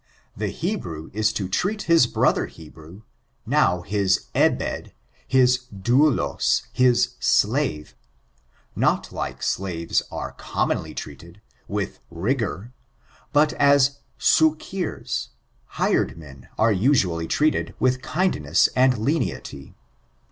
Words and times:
The 0.35 0.47
Hebrew 0.47 1.11
is 1.13 1.31
to 1.33 1.47
treat 1.47 1.83
his 1.83 2.07
brother 2.07 2.47
Hebrew, 2.47 3.03
now 3.45 3.81
his 3.83 4.29
Ebed—hw 4.33 4.91
dotiht— 5.31 6.61
^his 6.75 7.13
slavo— 7.19 7.93
not 8.75 9.11
like 9.11 9.43
slaves 9.43 10.01
are 10.11 10.31
commonly 10.31 10.95
treated, 10.95 11.39
mtk 11.69 11.99
rigoTf 12.11 12.71
but 13.31 13.53
as 13.53 13.99
saukeer*— 14.19 15.27
^hired 15.75 16.17
men 16.17 16.49
are 16.57 16.71
usually 16.71 17.27
treated, 17.27 17.75
with 17.79 18.01
kindness 18.01 18.69
and 18.75 18.95
lenity. 18.97 19.75